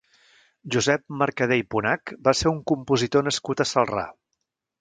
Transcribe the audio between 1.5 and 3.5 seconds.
i Ponach va ser un compositor